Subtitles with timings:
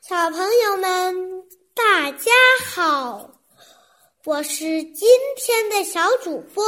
[0.00, 2.32] 小朋友们，大家
[2.64, 3.30] 好！
[4.24, 6.64] 我是今天的小主播，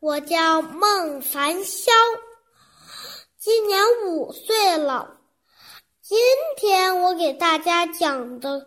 [0.00, 1.90] 我叫孟凡潇，
[3.38, 5.18] 今年五岁了。
[6.00, 6.18] 今
[6.56, 8.66] 天我给大家讲的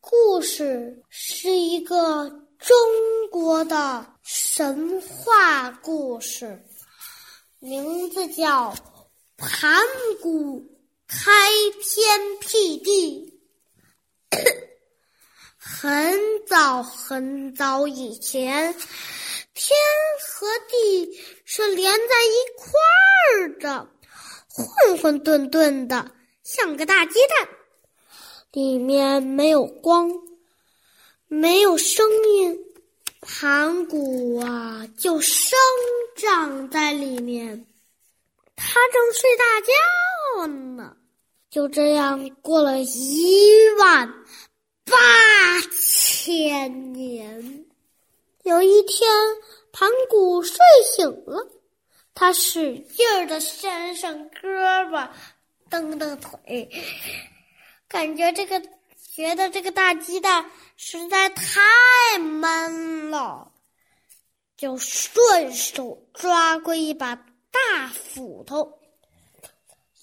[0.00, 2.26] 故事是一个
[2.58, 2.74] 中
[3.30, 6.58] 国的神话故事，
[7.58, 8.72] 名字叫
[9.36, 9.78] 《盘
[10.22, 10.64] 古
[11.12, 11.28] 开
[11.82, 13.40] 天辟地》。
[15.58, 18.72] 很早很早以前，
[19.54, 19.76] 天
[20.20, 22.70] 和地是连在一块
[23.26, 23.90] 儿的，
[24.48, 26.12] 混混沌沌的，
[26.44, 27.48] 像个大鸡蛋，
[28.52, 30.08] 里面没有光，
[31.26, 32.56] 没有声音，
[33.20, 35.58] 盘古啊就生
[36.14, 37.66] 长在里面，
[38.54, 40.96] 他正睡大觉呢。
[41.50, 44.08] 就这样过了一万。
[44.84, 44.96] 八
[45.80, 47.64] 千年，
[48.42, 49.08] 有一天，
[49.70, 51.46] 盘古睡醒了，
[52.12, 54.48] 他使劲的伸伸胳
[54.88, 55.08] 膊，
[55.68, 56.68] 蹬蹬腿，
[57.86, 58.60] 感觉这个
[59.14, 63.52] 觉得这个大鸡蛋实在太闷了，
[64.56, 68.79] 就顺手抓过一把大斧头，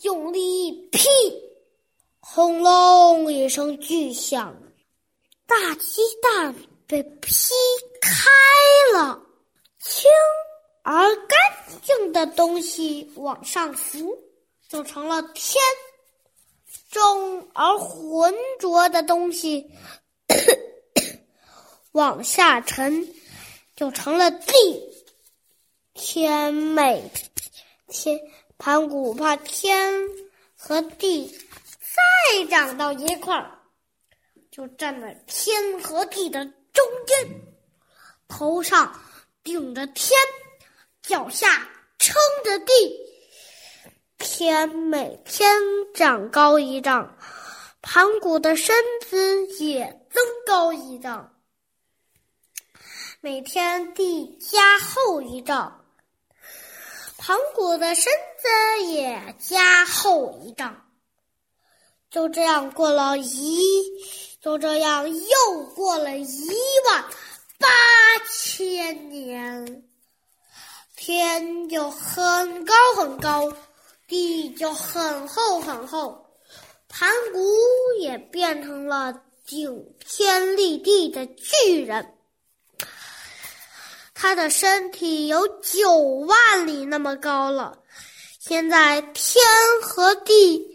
[0.03, 1.07] 用力一劈，
[2.19, 4.55] 轰隆一声巨响。
[5.47, 6.53] 大鸡蛋
[6.85, 7.31] 被劈
[8.01, 8.29] 开
[8.93, 9.19] 了，
[9.79, 10.09] 轻
[10.83, 11.37] 而干
[11.81, 14.15] 净的东西往上浮，
[14.69, 15.57] 就成了天；
[16.91, 19.71] 重而浑浊的东西
[21.93, 23.07] 往下沉，
[23.75, 24.53] 就成了地。
[25.93, 27.09] 天美，
[27.87, 28.19] 天
[28.57, 29.93] 盘古怕天
[30.55, 31.27] 和地
[31.79, 33.51] 再长到一块儿。
[34.49, 37.41] 就站在天和地的中间，
[38.27, 38.99] 头上
[39.43, 40.19] 顶着天，
[41.03, 42.73] 脚下撑着地。
[44.17, 45.61] 天每天
[45.93, 47.15] 长高一丈，
[47.81, 48.75] 盘古的身
[49.07, 51.39] 子也增高一丈。
[53.21, 55.85] 每天地加厚一丈，
[57.27, 58.05] 盘古的身
[58.37, 60.81] 子也加厚一丈。
[62.09, 63.59] 就这样过了一。
[64.39, 66.49] 就这样，又过了一
[66.85, 67.03] 万
[67.59, 67.67] 八
[68.31, 69.83] 千年，
[70.95, 73.51] 天就很高很高，
[74.07, 76.25] 地就很厚很厚，
[76.87, 77.43] 盘古
[77.99, 79.13] 也变成了
[79.45, 82.16] 顶天立地的巨人。
[84.19, 87.77] 他的身体有九万里那么高了。
[88.39, 89.45] 现在天
[89.83, 90.65] 和地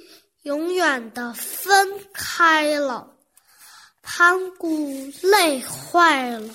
[0.43, 3.17] 永远的分开了。
[4.01, 6.55] 盘古累坏了，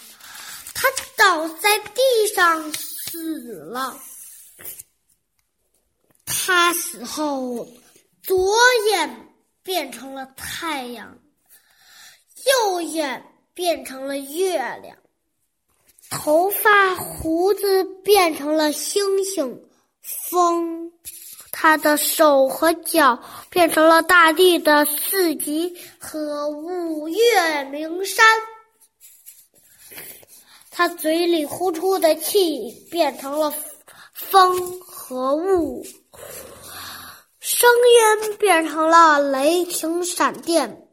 [0.74, 0.88] 他
[1.18, 2.02] 倒在地
[2.34, 3.98] 上死了。
[6.26, 7.68] 他死后，
[8.24, 8.56] 左
[8.92, 11.18] 眼变成了太阳，
[12.46, 13.22] 右眼
[13.54, 14.98] 变成了月亮，
[16.10, 19.62] 头发胡子变成了星星、
[20.02, 20.92] 风。
[21.60, 23.20] 他的手和脚
[23.50, 28.24] 变成了大地的四极和五岳名山，
[30.70, 33.52] 他嘴里呼出的气变成了
[34.14, 35.84] 风和雾，
[37.40, 37.68] 声
[38.22, 40.88] 音变成了雷霆闪电，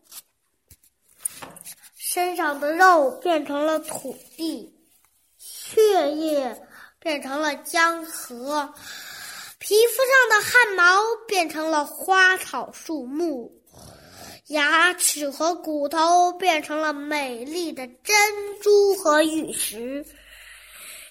[1.95, 4.73] 身上的肉变成了土地，
[5.75, 6.63] 血液
[7.01, 8.73] 变成了江河。
[9.59, 13.51] 皮肤上的汗毛变成了花草树木，
[14.49, 18.15] 牙齿和骨头变成了美丽的珍
[18.61, 20.05] 珠和玉石。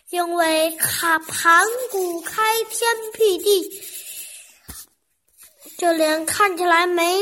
[0.09, 3.81] 因为卡盘古开天辟地，
[5.79, 7.19] 就连看起来没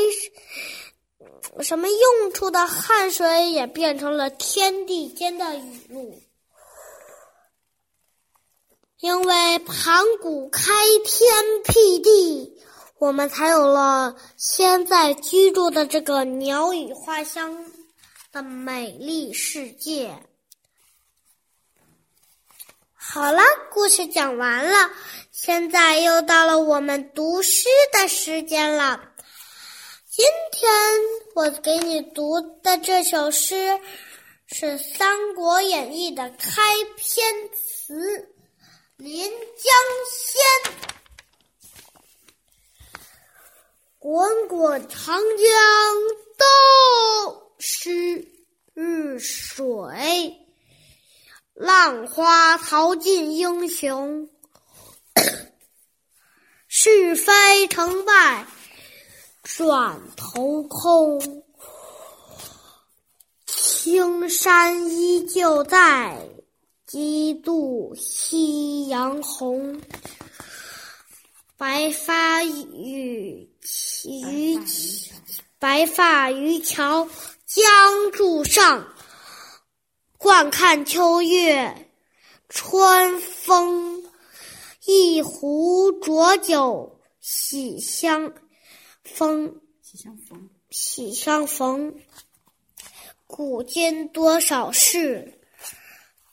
[1.60, 6.20] 什么用处的汗水也变成了天地间的雨露。
[9.02, 10.62] 因为盘古开
[11.04, 11.34] 天
[11.64, 12.56] 辟地，
[12.98, 17.64] 我们才有了现在居住的这个鸟语花香
[18.30, 20.16] 的美丽世界。
[22.94, 24.92] 好了，故事讲完了，
[25.32, 29.00] 现在又到了我们读诗的时间了。
[30.08, 30.70] 今天
[31.34, 33.80] 我给你读的这首诗
[34.46, 34.66] 是
[34.96, 36.62] 《三国演义》的开
[36.96, 38.28] 篇词。
[39.02, 39.72] 临江
[40.12, 40.40] 仙，
[43.98, 45.42] 滚滚长江
[46.38, 46.46] 东
[47.58, 48.28] 逝
[49.18, 50.36] 水，
[51.52, 54.30] 浪花淘尽英雄。
[56.68, 58.46] 是非成败
[59.42, 61.44] 转头空，
[63.46, 66.30] 青山依旧在，
[66.92, 69.80] 几度夕阳红。
[71.56, 73.48] 白发渔
[74.04, 74.60] 渔
[75.58, 77.08] 白发渔樵
[77.46, 77.64] 江
[78.12, 78.86] 渚上，
[80.18, 81.88] 惯看秋月
[82.50, 84.04] 春风。
[84.84, 88.34] 一壶浊酒喜相
[89.02, 91.94] 逢，喜相逢，喜相逢。
[93.26, 95.40] 古今多少事，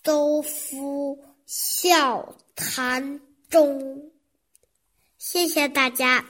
[0.10, 4.10] 都付笑谈中。
[5.20, 6.26] 谢谢大家。